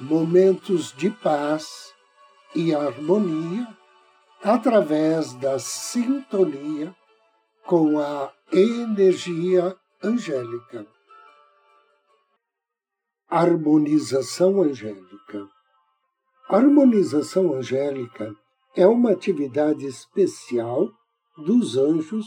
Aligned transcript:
momentos 0.00 0.92
de 0.92 1.10
paz 1.10 1.92
e 2.54 2.74
harmonia 2.74 3.66
através 4.42 5.34
da 5.34 5.58
sintonia 5.58 6.94
com 7.64 7.98
a 7.98 8.32
energia 8.52 9.76
angélica. 10.02 10.86
Harmonização 13.28 14.60
angélica. 14.60 15.48
harmonização 16.48 17.54
angélica 17.54 18.34
é 18.76 18.86
uma 18.86 19.12
atividade 19.12 19.86
especial 19.86 20.90
dos 21.38 21.76
anjos 21.76 22.26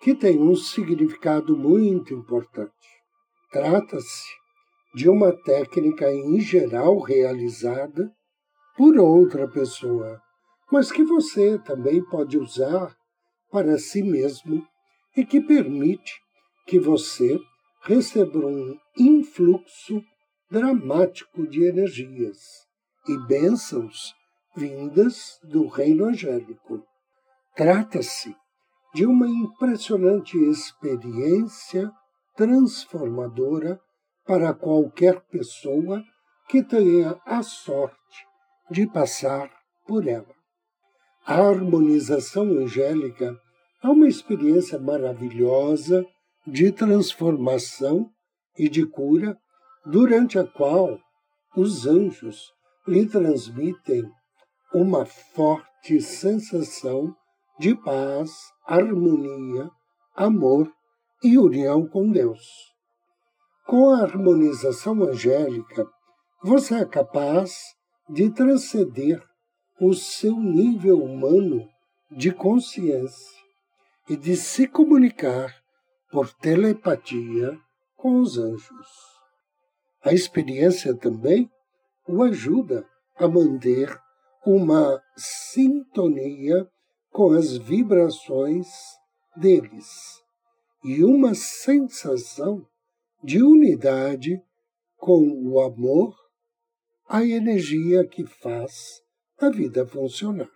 que 0.00 0.14
tem 0.14 0.40
um 0.40 0.56
significado 0.56 1.54
muito 1.56 2.14
importante. 2.14 2.72
Trata-se 3.50 4.39
de 4.94 5.08
uma 5.08 5.32
técnica 5.32 6.12
em 6.12 6.40
geral 6.40 6.98
realizada 6.98 8.10
por 8.76 8.98
outra 8.98 9.48
pessoa, 9.48 10.20
mas 10.70 10.90
que 10.90 11.04
você 11.04 11.58
também 11.58 12.04
pode 12.04 12.38
usar 12.38 12.96
para 13.50 13.78
si 13.78 14.02
mesmo 14.02 14.66
e 15.16 15.24
que 15.24 15.40
permite 15.40 16.20
que 16.66 16.78
você 16.78 17.38
receba 17.82 18.38
um 18.46 18.76
influxo 18.96 20.02
dramático 20.50 21.46
de 21.46 21.64
energias 21.64 22.38
e 23.08 23.16
bênçãos 23.26 24.14
vindas 24.56 25.38
do 25.44 25.66
reino 25.66 26.06
angélico. 26.06 26.82
Trata-se 27.54 28.34
de 28.94 29.06
uma 29.06 29.28
impressionante 29.28 30.36
experiência 30.36 31.90
transformadora 32.36 33.80
para 34.24 34.54
qualquer 34.54 35.20
pessoa 35.22 36.02
que 36.48 36.62
tenha 36.62 37.20
a 37.24 37.42
sorte 37.42 37.96
de 38.70 38.86
passar 38.86 39.50
por 39.86 40.06
ela. 40.06 40.34
A 41.26 41.34
harmonização 41.34 42.44
angélica 42.44 43.38
é 43.82 43.88
uma 43.88 44.08
experiência 44.08 44.78
maravilhosa 44.78 46.04
de 46.46 46.72
transformação 46.72 48.10
e 48.56 48.68
de 48.68 48.86
cura, 48.86 49.36
durante 49.86 50.38
a 50.38 50.44
qual 50.44 50.98
os 51.56 51.86
anjos 51.86 52.52
lhe 52.86 53.06
transmitem 53.06 54.10
uma 54.74 55.04
forte 55.04 56.00
sensação 56.00 57.14
de 57.58 57.74
paz, 57.74 58.30
harmonia, 58.66 59.70
amor 60.14 60.70
e 61.22 61.38
união 61.38 61.86
com 61.86 62.10
Deus. 62.10 62.40
Com 63.70 63.90
a 63.90 64.02
harmonização 64.02 65.00
angélica, 65.04 65.86
você 66.42 66.74
é 66.74 66.84
capaz 66.84 67.54
de 68.08 68.28
transcender 68.28 69.22
o 69.80 69.94
seu 69.94 70.34
nível 70.40 71.00
humano 71.00 71.68
de 72.10 72.32
consciência 72.32 73.38
e 74.08 74.16
de 74.16 74.34
se 74.34 74.66
comunicar 74.66 75.54
por 76.10 76.32
telepatia 76.34 77.56
com 77.94 78.18
os 78.18 78.38
anjos. 78.38 78.88
A 80.02 80.12
experiência 80.12 80.92
também 80.92 81.48
o 82.08 82.24
ajuda 82.24 82.84
a 83.18 83.28
manter 83.28 83.96
uma 84.44 85.00
sintonia 85.16 86.68
com 87.12 87.34
as 87.34 87.56
vibrações 87.56 88.66
deles 89.36 89.86
e 90.82 91.04
uma 91.04 91.36
sensação 91.36 92.66
de 93.22 93.42
unidade 93.42 94.40
com 94.96 95.20
o 95.44 95.60
amor, 95.60 96.14
a 97.08 97.24
energia 97.24 98.06
que 98.06 98.24
faz 98.24 99.02
a 99.38 99.50
vida 99.50 99.86
funcionar. 99.86 100.50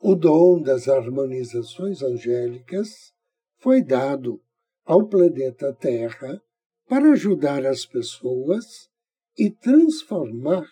O 0.00 0.14
dom 0.14 0.62
das 0.62 0.88
harmonizações 0.88 2.02
angélicas 2.02 3.12
foi 3.58 3.82
dado 3.82 4.40
ao 4.84 5.08
planeta 5.08 5.74
Terra 5.74 6.40
para 6.86 7.12
ajudar 7.12 7.66
as 7.66 7.84
pessoas 7.84 8.88
e 9.36 9.50
transformar 9.50 10.66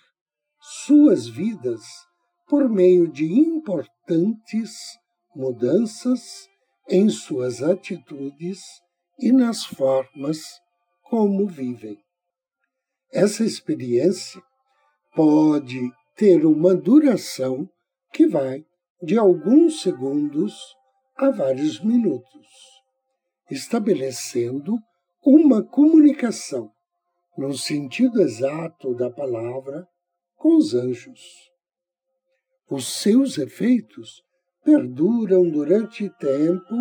suas 0.61 1.27
vidas 1.27 1.83
por 2.49 2.69
meio 2.69 3.11
de 3.11 3.25
importantes 3.25 4.73
mudanças 5.35 6.49
em 6.89 7.11
suas 7.11 7.63
atitudes 7.63 8.61
e 9.19 9.33
nas 9.33 9.65
formas 9.65 10.41
como 11.03 11.47
vivem. 11.47 11.99
Essa 13.13 13.45
experiência 13.45 14.43
pode 15.15 15.81
ter 16.17 16.45
uma 16.45 16.75
duração 16.75 17.69
que 18.13 18.27
vai 18.27 18.65
de 19.03 19.17
alguns 19.17 19.81
segundos 19.83 20.55
a 21.17 21.31
vários 21.31 21.83
minutos, 21.83 22.47
estabelecendo 23.51 24.77
uma 25.25 25.63
comunicação, 25.63 26.71
no 27.37 27.53
sentido 27.55 28.21
exato 28.21 28.95
da 28.95 29.11
palavra, 29.11 29.87
com 30.37 30.57
os 30.57 30.75
anjos. 30.75 31.51
Os 32.69 33.01
seus 33.01 33.39
efeitos 33.39 34.23
perduram 34.65 35.49
durante 35.49 36.11
tempo 36.19 36.75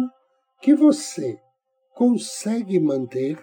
que 0.61 0.73
você 0.73 1.39
consegue 1.95 2.79
manter 2.79 3.41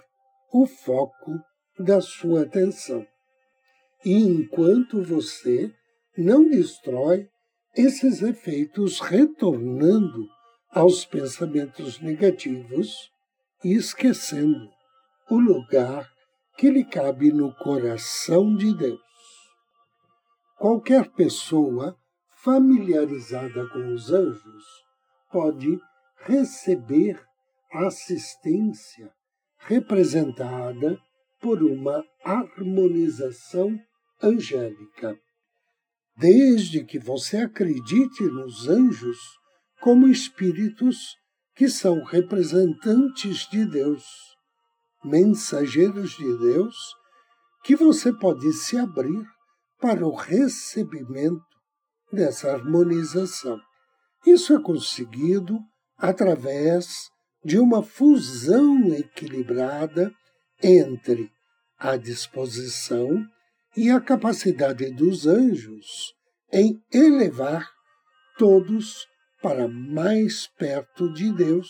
o 0.53 0.67
foco 0.67 1.41
da 1.79 2.01
sua 2.01 2.43
atenção. 2.43 3.05
E 4.05 4.13
enquanto 4.13 5.03
você 5.03 5.73
não 6.17 6.49
destrói 6.49 7.27
esses 7.75 8.21
efeitos 8.21 9.01
retornando 9.01 10.29
aos 10.71 11.07
pensamentos 11.07 12.01
negativos 12.01 13.11
e 13.65 13.75
esquecendo 13.75 14.69
o 15.31 15.39
lugar 15.39 16.11
que 16.59 16.71
lhe 16.71 16.85
cabe 16.85 17.33
no 17.33 17.55
coração 17.55 18.55
de 18.55 18.77
Deus. 18.77 19.01
Qualquer 20.59 21.11
pessoa 21.11 21.97
familiarizada 22.37 23.67
com 23.69 23.95
os 23.95 24.12
anjos 24.12 24.65
pode 25.31 25.79
receber 26.25 27.19
assistência 27.72 29.10
representada 29.59 30.99
por 31.41 31.62
uma 31.62 32.05
harmonização 32.25 33.79
angélica. 34.23 35.19
Desde 36.17 36.85
que 36.85 36.99
você 36.99 37.38
acredite 37.38 38.23
nos 38.23 38.69
anjos 38.69 39.19
como 39.81 40.06
espíritos 40.06 41.17
que 41.55 41.69
são 41.69 42.02
representantes 42.05 43.49
de 43.50 43.64
Deus, 43.67 44.05
mensageiros 45.05 46.12
de 46.12 46.38
Deus, 46.38 46.76
que 47.64 47.75
você 47.76 48.12
pode 48.12 48.52
se 48.52 48.79
abrir 48.79 49.25
para 49.81 50.06
o 50.06 50.14
recebimento 50.14 51.44
dessa 52.12 52.52
harmonização. 52.52 53.58
Isso 54.25 54.55
é 54.55 54.62
conseguido 54.62 55.58
através 55.97 57.11
de 57.44 57.59
uma 57.59 57.83
fusão 57.83 58.93
equilibrada 58.94 60.12
entre 60.62 61.31
a 61.79 61.97
disposição 61.97 63.27
e 63.77 63.91
a 63.91 64.00
capacidade 64.00 64.91
dos 64.93 65.27
anjos 65.27 66.15
em 66.53 66.81
elevar 66.93 67.69
todos 68.39 69.06
para 69.41 69.67
mais 69.67 70.47
perto 70.47 71.12
de 71.12 71.33
Deus 71.33 71.69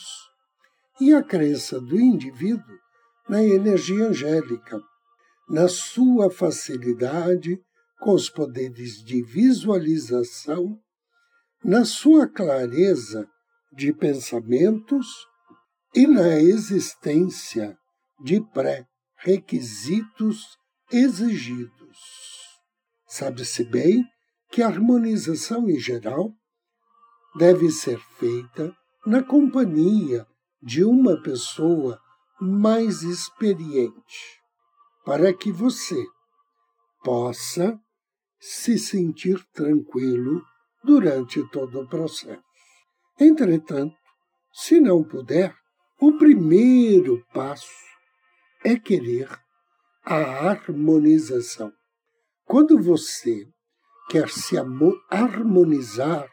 e 1.00 1.14
a 1.14 1.22
crença 1.22 1.80
do 1.80 1.98
indivíduo 1.98 2.78
na 3.28 3.42
energia 3.42 4.08
angélica, 4.08 4.78
na 5.48 5.68
sua 5.68 6.30
facilidade 6.30 7.58
com 8.00 8.12
os 8.12 8.28
poderes 8.28 9.02
de 9.02 9.22
visualização, 9.22 10.78
na 11.64 11.84
sua 11.84 12.28
clareza 12.28 13.26
de 13.72 13.92
pensamentos 13.92 15.06
e 15.94 16.06
na 16.06 16.38
existência 16.38 17.76
de 18.20 18.40
pré-requisitos 18.40 20.56
exigidos. 20.90 21.98
Sabe-se 23.06 23.64
bem 23.64 24.04
que 24.50 24.62
a 24.62 24.68
harmonização 24.68 25.68
em 25.68 25.78
geral 25.78 26.30
deve 27.36 27.70
ser 27.70 27.98
feita 28.18 28.74
na 29.06 29.22
companhia 29.22 30.26
de 30.62 30.84
uma 30.84 31.20
pessoa 31.22 31.98
mais 32.40 33.02
experiente, 33.02 34.40
para 35.04 35.32
que 35.32 35.50
você 35.50 36.02
possa 37.02 37.78
se 38.40 38.78
sentir 38.78 39.44
tranquilo 39.52 40.42
durante 40.84 41.42
todo 41.50 41.80
o 41.80 41.88
processo. 41.88 42.42
Entretanto, 43.18 43.94
se 44.52 44.80
não 44.80 45.04
puder, 45.04 45.54
o 46.02 46.18
primeiro 46.18 47.24
passo 47.32 47.70
é 48.64 48.76
querer 48.76 49.28
a 50.04 50.16
harmonização. 50.16 51.72
Quando 52.44 52.82
você 52.82 53.46
quer 54.10 54.28
se 54.28 54.56
harmonizar 55.08 56.28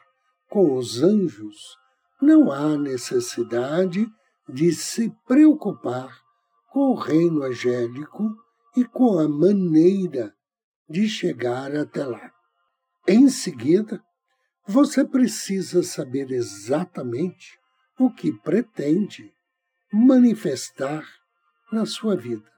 com 0.49 0.75
os 0.75 1.03
anjos, 1.03 1.77
não 2.19 2.51
há 2.51 2.75
necessidade 2.79 4.07
de 4.51 4.73
se 4.73 5.13
preocupar 5.27 6.19
com 6.71 6.89
o 6.89 6.95
reino 6.95 7.43
angélico 7.43 8.27
e 8.75 8.83
com 8.83 9.19
a 9.19 9.29
maneira 9.29 10.33
de 10.89 11.07
chegar 11.07 11.75
até 11.75 12.03
lá. 12.03 12.31
Em 13.07 13.29
seguida, 13.29 14.03
você 14.67 15.05
precisa 15.05 15.83
saber 15.83 16.31
exatamente 16.31 17.59
o 17.99 18.09
que 18.11 18.31
pretende 18.31 19.31
manifestar 19.91 21.05
na 21.71 21.85
sua 21.85 22.15
vida. 22.15 22.49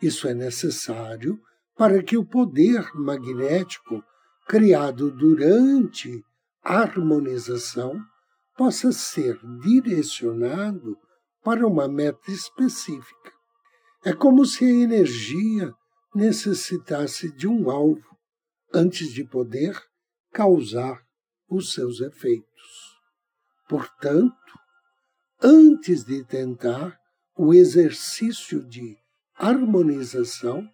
Isso 0.00 0.28
é 0.28 0.34
necessário 0.34 1.40
para 1.76 2.02
que 2.02 2.16
o 2.16 2.24
poder 2.24 2.90
magnético 2.94 4.02
criado 4.46 5.10
durante 5.10 6.24
a 6.62 6.80
harmonização 6.80 8.00
possa 8.56 8.90
ser 8.92 9.38
direcionado 9.60 10.96
para 11.42 11.66
uma 11.66 11.86
meta 11.86 12.30
específica. 12.30 13.32
É 14.04 14.12
como 14.12 14.44
se 14.44 14.64
a 14.64 14.68
energia 14.68 15.72
necessitasse 16.14 17.32
de 17.34 17.46
um 17.46 17.70
alvo 17.70 18.16
antes 18.72 19.12
de 19.12 19.24
poder 19.24 19.80
causar 20.32 21.00
os 21.48 21.72
seus 21.72 22.00
efeitos. 22.00 22.98
Portanto, 23.68 24.57
antes 25.42 26.04
de 26.04 26.24
tentar 26.24 26.98
o 27.36 27.54
exercício 27.54 28.64
de 28.66 28.96
harmonização, 29.36 30.68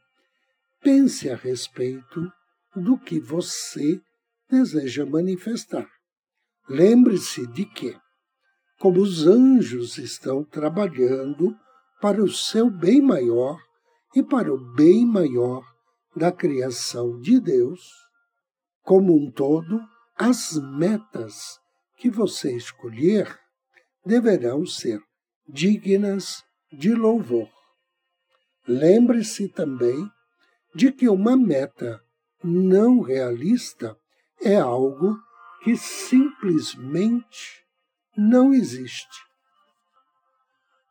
pense 0.81 1.29
a 1.29 1.37
respeito 1.37 2.33
do 2.75 2.99
que 2.99 3.21
você 3.21 4.01
deseja 4.49 5.05
manifestar. 5.05 5.89
Lembre-se 6.69 7.47
de 7.49 7.67
que, 7.67 7.97
como 8.79 9.01
os 9.01 9.27
anjos 9.27 9.99
estão 9.99 10.43
trabalhando 10.45 11.55
para 12.01 12.23
o 12.23 12.31
seu 12.31 12.71
bem 12.71 13.03
maior 13.03 13.59
e 14.15 14.23
para 14.23 14.53
o 14.53 14.75
bem 14.75 15.07
maior 15.07 15.63
da 16.17 16.33
criação 16.33 17.21
de 17.21 17.41
Deus, 17.41 17.81
como 18.83 19.15
um 19.15 19.31
todo, 19.31 19.81
as 20.17 20.53
metas 20.79 21.59
que 21.97 22.09
você 22.09 22.55
escolher 22.57 23.44
deverão 24.05 24.67
ser 24.67 25.01
dignas 25.47 26.43
de 26.73 26.95
louvor. 26.95 27.49
Lembre-se 28.67 29.49
também 29.49 30.11
de 30.75 30.91
que 30.91 31.09
uma 31.09 31.37
meta 31.37 32.01
não 32.43 33.01
realista 33.01 33.97
é 34.41 34.57
algo 34.57 35.17
que 35.63 35.77
simplesmente 35.77 37.65
não 38.17 38.53
existe. 38.53 39.19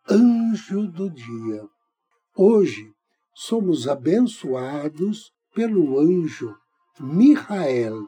Anjo 0.10 0.88
do 0.88 1.10
dia. 1.10 1.64
Hoje 2.36 2.92
somos 3.34 3.88
abençoados 3.88 5.32
pelo 5.54 6.00
anjo 6.00 6.56
Mihael. 7.00 8.08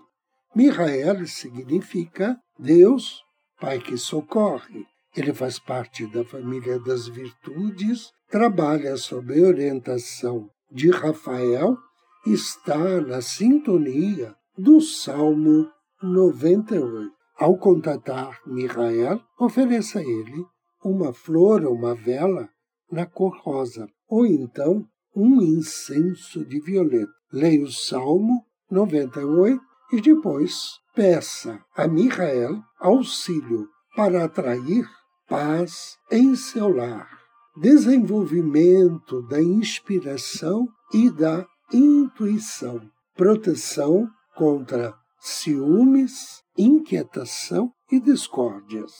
Mihael 0.55 1.27
significa 1.27 2.37
Deus, 2.57 3.21
Pai 3.59 3.79
que 3.79 3.97
socorre. 3.97 4.85
Ele 5.15 5.33
faz 5.33 5.57
parte 5.57 6.05
da 6.07 6.25
família 6.25 6.77
das 6.79 7.07
virtudes, 7.07 8.11
trabalha 8.29 8.97
sob 8.97 9.41
orientação 9.41 10.49
de 10.69 10.89
Rafael, 10.89 11.77
está 12.25 12.99
na 12.99 13.21
sintonia 13.21 14.35
do 14.57 14.81
Salmo 14.81 15.69
98. 16.03 17.13
Ao 17.37 17.57
contatar 17.57 18.39
Mihael, 18.45 19.21
ofereça 19.39 19.99
a 19.99 20.01
ele 20.01 20.45
uma 20.83 21.13
flor 21.13 21.63
ou 21.63 21.73
uma 21.73 21.95
vela 21.95 22.49
na 22.91 23.05
cor 23.05 23.37
rosa, 23.41 23.87
ou 24.07 24.25
então 24.25 24.85
um 25.15 25.41
incenso 25.41 26.45
de 26.45 26.59
violeta. 26.59 27.11
Leia 27.31 27.63
o 27.63 27.71
Salmo 27.71 28.45
98 28.69 29.61
e 29.93 30.01
depois 30.01 30.71
peça 30.93 31.63
a 31.75 31.87
Mihael 31.87 32.61
auxílio 32.79 33.67
para 33.95 34.25
atrair 34.25 34.85
paz 35.27 35.97
em 36.11 36.35
seu 36.35 36.69
lar, 36.69 37.09
desenvolvimento 37.57 39.21
da 39.23 39.41
inspiração 39.41 40.67
e 40.93 41.09
da 41.09 41.45
intuição, 41.73 42.81
proteção 43.15 44.07
contra 44.35 44.93
ciúmes, 45.19 46.41
inquietação 46.57 47.71
e 47.91 47.99
discórdias. 47.99 48.93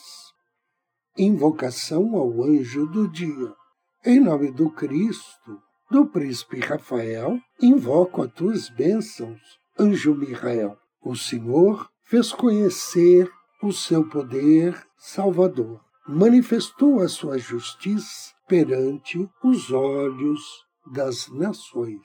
Invocação 1.18 2.16
ao 2.16 2.44
anjo 2.44 2.88
do 2.88 3.08
dia. 3.08 3.54
Em 4.04 4.20
nome 4.20 4.52
do 4.52 4.70
Cristo, 4.70 5.62
do 5.90 6.08
príncipe 6.08 6.60
Rafael, 6.60 7.40
invoco 7.62 8.24
as 8.24 8.34
tuas 8.34 8.70
bênçãos, 8.70 9.40
anjo 9.80 10.16
Michael. 10.16 10.78
O 11.02 11.16
Senhor 11.16 11.88
fez 12.04 12.32
conhecer 12.32 13.32
o 13.62 13.72
seu 13.72 14.08
poder 14.08 14.86
salvador, 14.98 15.85
manifestou 16.08 17.02
a 17.02 17.08
sua 17.08 17.38
justiça 17.38 18.34
perante 18.48 19.28
os 19.44 19.72
olhos 19.72 20.42
das 20.94 21.28
nações. 21.30 22.02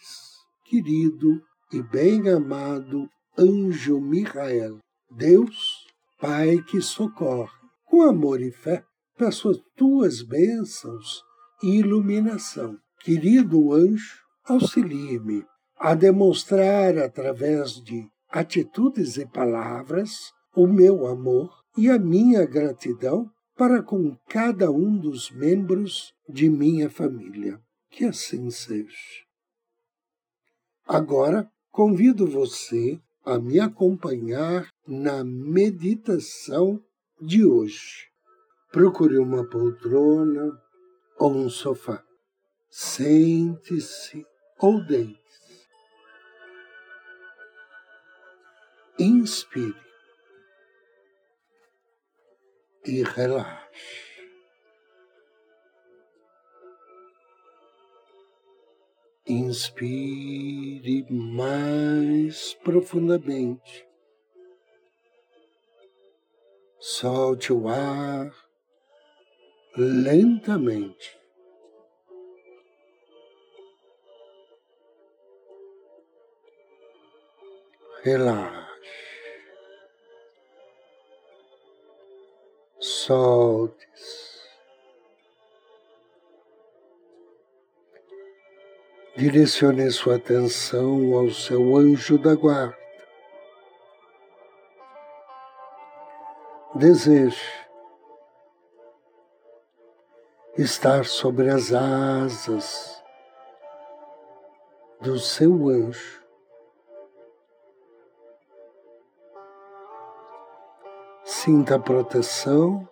Querido 0.65 1.41
e 1.73 1.83
bem-amado 1.83 3.09
anjo 3.39 4.01
Michael, 4.01 4.79
Deus, 5.11 5.87
Pai 6.21 6.63
que 6.69 6.83
socorre, 6.83 7.51
com 7.87 8.03
amor 8.03 8.43
e 8.43 8.51
fé, 8.51 8.85
peço 9.17 9.49
as 9.49 9.59
tuas 9.77 10.23
bênçãos 10.23 11.23
e 11.63 11.79
iluminação 11.79 12.79
Querido 13.01 13.73
anjo, 13.73 14.19
auxilie-me 14.45 15.47
a 15.79 15.95
demonstrar 15.95 16.99
através 16.99 17.83
de 17.83 18.07
atitudes 18.31 19.17
e 19.17 19.25
palavras 19.25 20.33
o 20.55 20.67
meu 20.67 21.07
amor 21.07 21.51
e 21.79 21.89
a 21.89 21.99
minha 21.99 22.45
gratidão 22.45 23.31
para 23.61 23.83
com 23.83 24.17
cada 24.27 24.71
um 24.71 24.97
dos 24.97 25.31
membros 25.31 26.15
de 26.27 26.49
minha 26.49 26.89
família. 26.89 27.61
Que 27.91 28.07
assim 28.07 28.51
seja. 28.51 28.97
Agora, 30.89 31.47
convido 31.71 32.27
você 32.27 32.99
a 33.23 33.39
me 33.39 33.61
acompanhar 33.61 34.67
na 34.89 35.23
meditação 35.23 36.83
de 37.21 37.45
hoje. 37.45 38.09
Procure 38.73 39.19
uma 39.19 39.45
poltrona 39.45 40.59
ou 41.19 41.31
um 41.31 41.51
sofá. 41.51 42.03
Sente-se 42.71 44.25
ou 44.59 44.83
deite-se. 44.83 45.69
Inspire 48.99 49.90
e 52.87 53.03
relaxe. 53.03 54.11
Inspire 59.27 61.07
mais 61.11 62.55
profundamente. 62.55 63.87
Solte 66.79 67.53
o 67.53 67.69
ar 67.69 68.33
lentamente. 69.77 71.21
relaxe, 78.03 78.70
solte-se. 82.81 84.31
Direcione 89.17 89.91
sua 89.91 90.17
atenção 90.17 91.15
ao 91.15 91.31
seu 91.31 91.77
anjo 91.77 92.17
da 92.17 92.35
guarda. 92.35 92.79
Deseje 96.75 97.61
estar 100.57 101.05
sobre 101.05 101.51
as 101.51 101.73
asas 101.75 103.03
do 105.01 105.19
seu 105.19 105.69
anjo. 105.69 106.20
Sinta 111.43 111.77
a 111.77 111.79
proteção, 111.79 112.87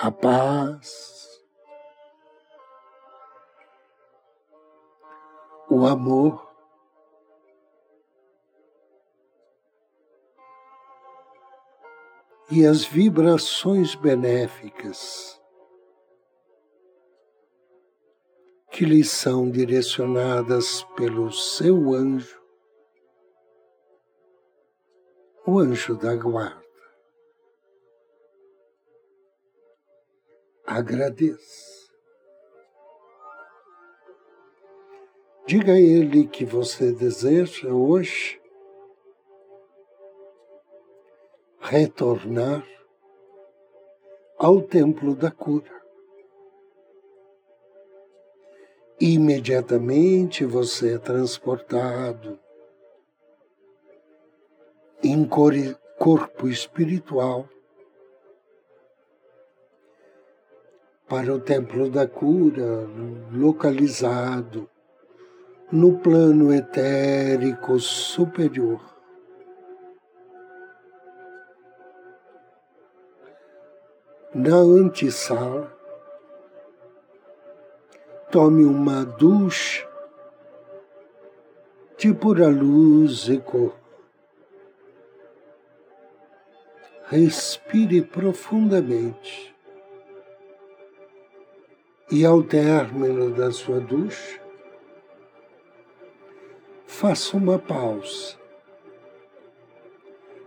a 0.00 0.10
paz, 0.10 1.40
o 5.70 5.86
amor. 5.86 6.52
E 12.50 12.66
as 12.66 12.84
vibrações 12.84 13.94
benéficas 13.94 15.40
que 18.72 18.84
lhe 18.84 19.04
são 19.04 19.48
direcionadas 19.48 20.82
pelo 20.96 21.30
seu 21.30 21.94
anjo, 21.94 22.47
o 25.48 25.58
anjo 25.60 25.96
da 25.96 26.14
guarda. 26.14 26.62
Agradeça. 30.66 31.90
Diga 35.46 35.72
a 35.72 35.80
ele 35.80 36.28
que 36.28 36.44
você 36.44 36.92
deseja 36.92 37.70
hoje 37.70 38.38
retornar 41.60 42.62
ao 44.36 44.60
templo 44.60 45.16
da 45.16 45.30
cura. 45.30 45.82
Imediatamente 49.00 50.44
você 50.44 50.96
é 50.96 50.98
transportado 50.98 52.38
em 55.08 55.24
corpo 55.24 56.48
espiritual 56.48 57.48
para 61.08 61.32
o 61.32 61.40
templo 61.40 61.88
da 61.88 62.06
cura, 62.06 62.86
localizado 63.32 64.68
no 65.72 65.98
plano 65.98 66.52
etérico 66.52 67.80
superior. 67.80 68.80
Na 74.34 74.56
antessala, 74.56 75.74
tome 78.30 78.62
uma 78.62 79.06
ducha 79.06 79.88
de 81.96 82.12
pura 82.12 82.48
luz 82.48 83.26
e 83.28 83.38
cor. 83.38 83.87
Respire 87.10 88.02
profundamente 88.02 89.54
e, 92.10 92.24
ao 92.24 92.42
término 92.42 93.30
da 93.30 93.50
sua 93.50 93.80
ducha, 93.80 94.40
faça 96.86 97.36
uma 97.36 97.58
pausa. 97.58 98.36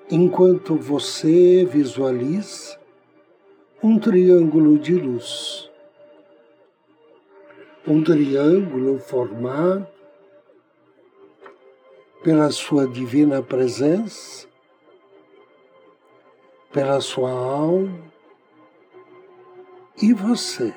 Enquanto 0.09 0.75
você 0.75 1.65
visualiza 1.65 2.79
um 3.81 3.97
triângulo 3.97 4.77
de 4.77 4.93
luz. 4.93 5.71
Um 7.87 8.03
triângulo 8.03 8.99
formado 8.99 9.87
pela 12.23 12.51
sua 12.51 12.87
divina 12.87 13.41
presença, 13.41 14.47
pela 16.71 17.01
sua 17.01 17.31
alma 17.31 17.99
e 20.01 20.13
você. 20.13 20.73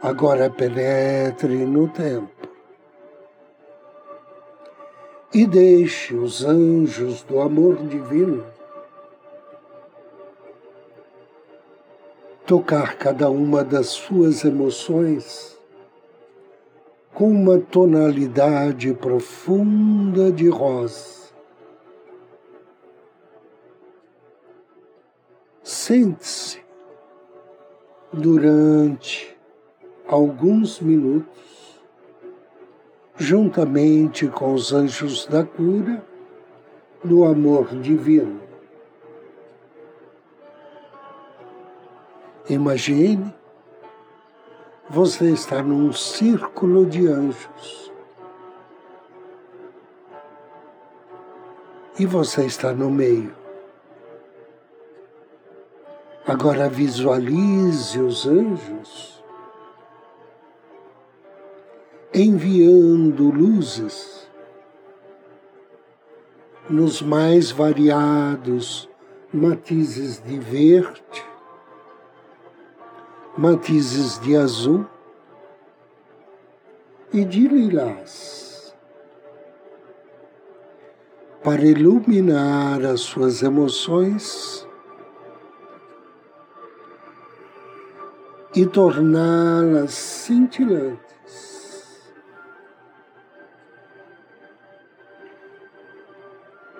agora 0.00 0.48
penetre 0.48 1.66
no 1.66 1.88
tempo 1.88 2.48
e 5.34 5.44
deixe 5.44 6.14
os 6.14 6.44
anjos 6.44 7.22
do 7.22 7.40
amor 7.40 7.76
divino 7.76 8.46
tocar 12.46 12.96
cada 12.96 13.28
uma 13.28 13.64
das 13.64 13.88
suas 13.88 14.44
emoções 14.44 15.58
com 17.12 17.30
uma 17.30 17.58
tonalidade 17.58 18.94
profunda 18.94 20.30
de 20.30 20.48
rosa. 20.48 21.17
Sente-se 25.68 26.64
durante 28.10 29.36
alguns 30.06 30.80
minutos, 30.80 31.82
juntamente 33.18 34.28
com 34.28 34.54
os 34.54 34.72
anjos 34.72 35.26
da 35.26 35.44
cura, 35.44 36.02
do 37.04 37.22
amor 37.22 37.66
divino. 37.82 38.40
Imagine 42.48 43.34
você 44.88 45.30
está 45.32 45.62
num 45.62 45.92
círculo 45.92 46.86
de 46.86 47.08
anjos. 47.08 47.92
E 51.98 52.06
você 52.06 52.46
está 52.46 52.72
no 52.72 52.90
meio. 52.90 53.47
Agora 56.28 56.68
visualize 56.68 57.98
os 57.98 58.26
anjos 58.26 59.24
enviando 62.12 63.30
luzes 63.30 64.28
nos 66.68 67.00
mais 67.00 67.50
variados 67.50 68.90
matizes 69.32 70.22
de 70.22 70.38
verde, 70.38 71.24
matizes 73.34 74.18
de 74.18 74.36
azul 74.36 74.84
e 77.10 77.24
de 77.24 77.48
lilás, 77.48 78.76
para 81.42 81.64
iluminar 81.64 82.84
as 82.84 83.00
suas 83.00 83.42
emoções 83.42 84.67
e 88.60 88.66
torná-las 88.66 89.92
cintilantes. 89.92 90.98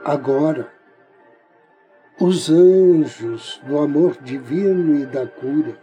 Agora, 0.04 0.72
os 2.20 2.50
anjos 2.50 3.60
do 3.64 3.78
amor 3.78 4.20
divino 4.20 4.98
e 4.98 5.06
da 5.06 5.24
cura 5.24 5.78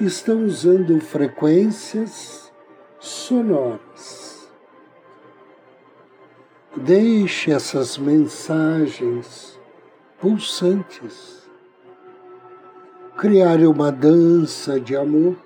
estão 0.00 0.44
usando 0.44 1.00
frequências 1.00 2.52
sonoras. 3.00 4.48
Deixe 6.76 7.50
essas 7.50 7.98
mensagens 7.98 9.58
pulsantes 10.20 11.41
criar 13.22 13.60
uma 13.60 13.92
dança 13.92 14.80
de 14.80 14.96
amor 14.96 15.36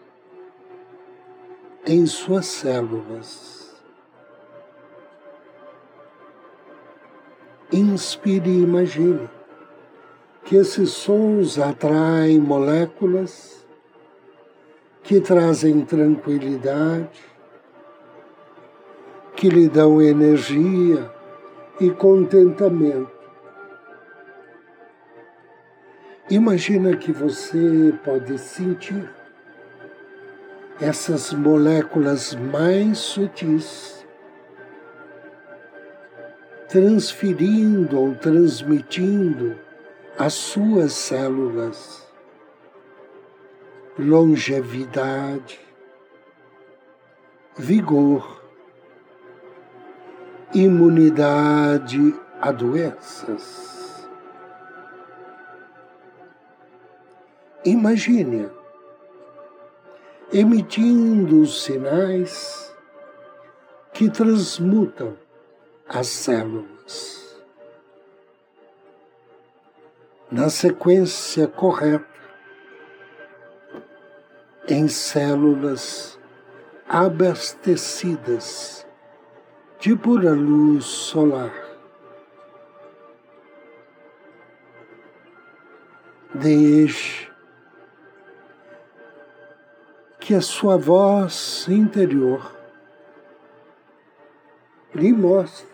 em 1.87 2.07
suas 2.07 2.47
células. 2.47 3.77
inspire 7.71 8.49
e 8.49 8.63
imagine 8.63 9.29
que 10.43 10.57
esses 10.57 10.89
sons 10.89 11.59
atraem 11.59 12.41
moléculas 12.41 13.67
que 15.03 15.21
trazem 15.21 15.85
tranquilidade, 15.85 17.21
que 19.35 19.51
lhe 19.51 19.69
dão 19.69 20.01
energia 20.01 21.13
e 21.79 21.91
contentamento. 21.91 23.16
Imagina 26.29 26.97
que 26.97 27.13
você 27.13 27.95
pode 28.05 28.37
sentir 28.39 29.09
essas 30.81 31.33
moléculas 31.33 32.35
mais 32.35 32.99
sutis 32.99 34.05
transferindo 36.69 37.99
ou 37.99 38.15
transmitindo 38.17 39.57
às 40.19 40.35
suas 40.35 40.93
células 40.95 42.07
longevidade, 43.99 45.59
vigor, 47.57 48.43
imunidade 50.53 52.15
a 52.41 52.53
doenças. 52.53 53.76
Imagine 57.67 58.49
emitindo 60.33 61.45
sinais 61.47 62.73
que 63.93 64.09
transmutam 64.09 65.17
as 65.89 66.07
células 66.07 67.37
na 70.31 70.49
sequência 70.49 71.49
correta 71.49 72.07
em 74.69 74.87
células 74.87 76.17
abastecidas 76.89 78.87
de 79.81 79.97
pura 79.97 80.31
luz 80.31 80.85
solar. 80.85 81.53
Deixe 86.33 87.35
que 90.27 90.35
a 90.35 90.41
sua 90.41 90.77
voz 90.77 91.69
interior 91.69 92.53
lhe 94.93 95.13
mostre 95.13 95.69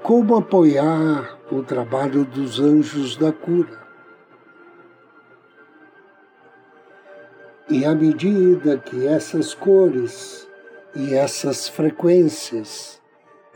como 0.00 0.36
apoiar 0.36 1.36
o 1.50 1.60
trabalho 1.60 2.24
dos 2.24 2.60
anjos 2.60 3.16
da 3.16 3.32
cura. 3.32 3.84
E 7.68 7.84
à 7.84 7.96
medida 7.96 8.78
que 8.78 9.08
essas 9.08 9.54
cores 9.54 10.48
e 10.94 11.12
essas 11.12 11.68
frequências 11.68 13.02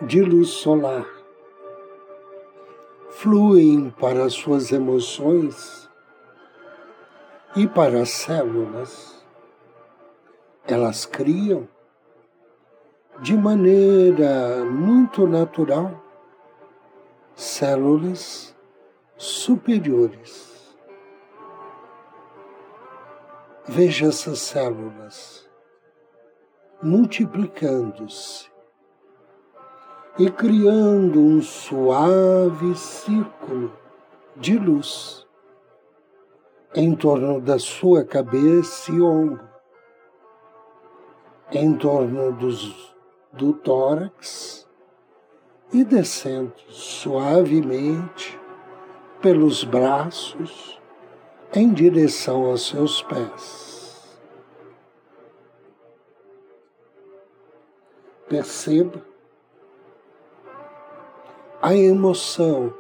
de 0.03 0.21
luz 0.21 0.49
solar 0.49 1.07
fluem 3.09 3.89
para 4.01 4.25
as 4.25 4.33
suas 4.33 4.73
emoções 4.73 5.89
e 7.55 7.69
para 7.69 8.03
as 8.03 8.11
células, 8.11 9.24
elas 10.66 11.04
criam 11.04 11.68
de 13.21 13.37
maneira 13.37 14.64
muito 14.64 15.26
natural 15.26 16.02
células 17.35 18.54
superiores. 19.16 20.76
Veja 23.66 24.06
essas 24.09 24.40
células 24.40 25.49
multiplicando-se 26.83 28.50
e 30.18 30.31
criando 30.31 31.18
um 31.18 31.40
suave 31.40 32.74
círculo 32.74 33.72
de 34.37 34.59
luz 34.59 35.27
em 36.74 36.94
torno 36.94 37.40
da 37.40 37.59
sua 37.59 38.05
cabeça 38.05 38.90
e 38.92 39.00
ombro, 39.00 39.48
em 41.55 41.77
torno 41.77 42.33
dos, 42.33 42.95
do 43.33 43.53
tórax 43.53 44.69
e 45.73 45.85
descendo 45.85 46.53
suavemente 46.69 48.38
pelos 49.23 49.62
braços 49.62 50.81
em 51.55 51.73
direção 51.73 52.45
aos 52.47 52.69
seus 52.69 53.03
pés. 53.03 54.19
Perceba 58.29 59.01
a 61.62 61.73
emoção 61.75 62.75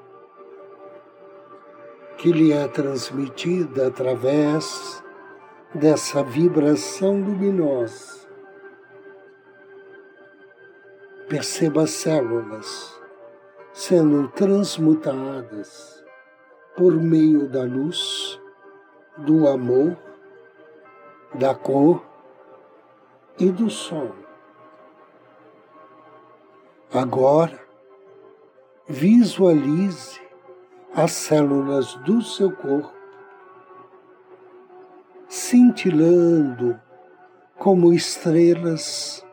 que 2.18 2.32
lhe 2.32 2.52
é 2.52 2.66
transmitida 2.66 3.86
através 3.86 5.02
dessa 5.72 6.24
vibração 6.24 7.20
luminosa. 7.20 8.23
Perceba 11.34 11.82
as 11.82 11.90
células 11.90 12.96
sendo 13.72 14.28
transmutadas 14.28 16.04
por 16.76 16.94
meio 16.94 17.48
da 17.48 17.64
luz 17.64 18.40
do 19.18 19.48
amor, 19.48 19.96
da 21.34 21.52
cor 21.52 22.06
e 23.36 23.50
do 23.50 23.68
som. 23.68 24.12
Agora, 26.92 27.58
visualize 28.86 30.20
as 30.94 31.10
células 31.10 31.96
do 32.04 32.22
seu 32.22 32.52
corpo 32.52 32.94
cintilando 35.28 36.80
como 37.58 37.92
estrelas 37.92 39.26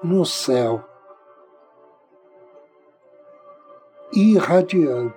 no 0.00 0.24
céu, 0.24 0.93
irradiando 4.14 5.14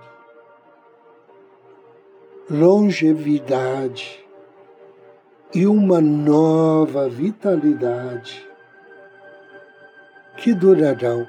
longevidade 2.49 4.25
e 5.53 5.67
uma 5.67 5.99
nova 5.99 7.09
vitalidade 7.09 8.47
que 10.37 10.53
durarão 10.53 11.27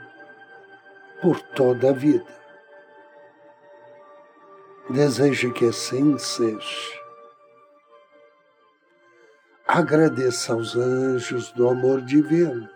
por 1.20 1.40
toda 1.40 1.90
a 1.90 1.92
vida. 1.92 2.38
Desejo 4.90 5.52
que 5.52 5.66
assim 5.66 6.16
seja. 6.18 6.98
Agradeça 9.66 10.52
aos 10.52 10.76
anjos 10.76 11.52
do 11.52 11.68
amor 11.68 12.00
divino. 12.00 12.68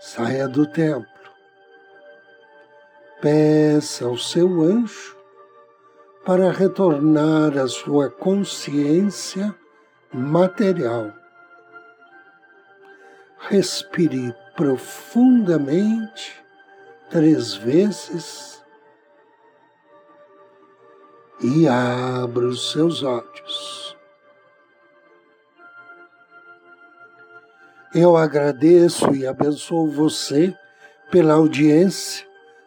Saia 0.00 0.48
do 0.48 0.66
templo. 0.66 1.13
Peça 3.24 4.04
ao 4.04 4.18
seu 4.18 4.60
anjo 4.60 5.16
para 6.26 6.50
retornar 6.50 7.56
à 7.56 7.66
sua 7.66 8.10
consciência 8.10 9.58
material. 10.12 11.10
Respire 13.38 14.36
profundamente 14.54 16.44
três 17.08 17.54
vezes 17.54 18.62
e 21.40 21.66
abra 21.66 22.44
os 22.44 22.72
seus 22.72 23.02
olhos. 23.02 23.96
Eu 27.94 28.18
agradeço 28.18 29.14
e 29.14 29.26
abençoo 29.26 29.90
você 29.90 30.54
pela 31.10 31.32
audiência. 31.32 32.33